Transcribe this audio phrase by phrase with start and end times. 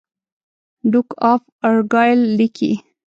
[0.91, 2.71] ډوک آف ارګایل لیکي.